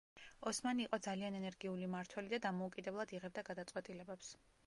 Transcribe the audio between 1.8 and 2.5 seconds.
მმართველი და